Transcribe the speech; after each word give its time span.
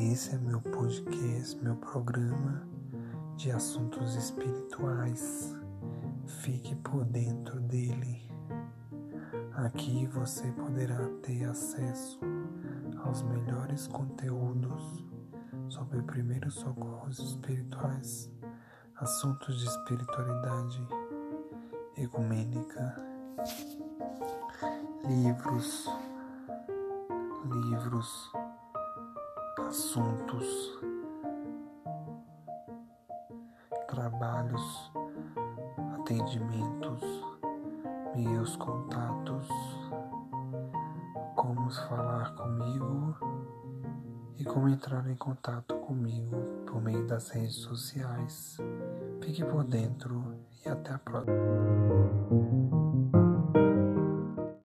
Esse 0.00 0.36
é 0.36 0.38
meu 0.38 0.60
podcast, 0.60 1.56
meu 1.60 1.74
programa 1.74 2.64
de 3.34 3.50
assuntos 3.50 4.14
espirituais. 4.14 5.52
Fique 6.24 6.76
por 6.76 7.04
dentro 7.04 7.58
dele. 7.62 8.30
Aqui 9.54 10.06
você 10.06 10.52
poderá 10.52 11.00
ter 11.20 11.46
acesso 11.46 12.20
aos 13.02 13.22
melhores 13.22 13.88
conteúdos 13.88 15.04
sobre 15.68 16.00
primeiros 16.02 16.54
socorros 16.54 17.18
espirituais, 17.18 18.30
assuntos 18.94 19.58
de 19.58 19.66
espiritualidade 19.66 20.86
ecumênica, 21.96 22.94
livros, 25.08 25.90
livros, 27.50 28.30
assuntos, 29.60 30.78
trabalhos, 33.88 34.92
atendimentos, 35.94 37.02
meus 38.14 38.56
contatos, 38.56 39.48
como 41.34 41.70
falar 41.70 42.34
comigo 42.34 43.16
e 44.38 44.44
como 44.44 44.68
entrar 44.68 45.08
em 45.08 45.16
contato 45.16 45.74
comigo 45.76 46.36
por 46.66 46.82
meio 46.82 47.06
das 47.06 47.30
redes 47.30 47.56
sociais. 47.56 48.58
Fique 49.22 49.44
por 49.44 49.64
dentro 49.64 50.34
e 50.64 50.68
até 50.68 50.92
a 50.92 50.98
próxima. 50.98 51.75